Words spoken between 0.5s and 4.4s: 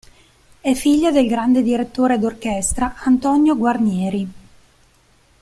È figlia del grande direttore d'orchestra Antonio Guarnieri.